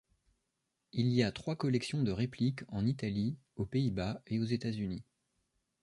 Il 0.93 1.09
y 1.09 1.21
a 1.21 1.31
trois 1.31 1.55
collections 1.55 2.01
de 2.01 2.09
répliques 2.11 2.61
en 2.69 2.87
Italie, 2.87 3.37
aux 3.55 3.67
Pays-Bas 3.67 4.23
et 4.25 4.39
aux 4.39 4.45
États-Unis. 4.45 5.03